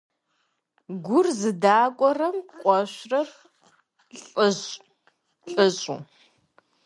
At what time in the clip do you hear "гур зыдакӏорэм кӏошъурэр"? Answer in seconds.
1.05-3.29